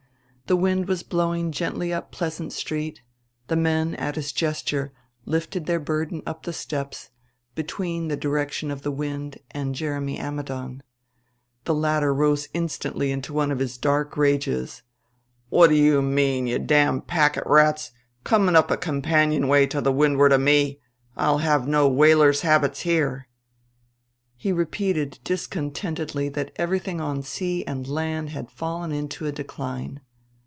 [0.47, 3.01] The wind was blowing gently up Pleasant Street;
[3.47, 4.91] the men, at his gesture,
[5.23, 7.09] lifted their burden up the steps,
[7.55, 10.83] between the direction of the wind and Jeremy Ammidon.
[11.63, 14.83] The latter rose instantly into one of his dark rages:
[15.47, 17.91] "What do you mean, you damned packetrats
[18.25, 20.81] coming up a companionway to the windward of me!
[21.15, 23.29] I'll have no whalers' habits here."
[24.35, 30.01] He repeated discontentedly that everything on sea and land had fallen into a decline.